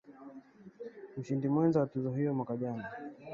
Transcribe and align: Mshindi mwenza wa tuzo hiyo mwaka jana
Mshindi 1.17 1.45
mwenza 1.53 1.77
wa 1.81 1.87
tuzo 1.91 2.09
hiyo 2.15 2.33
mwaka 2.35 2.57
jana 2.61 2.83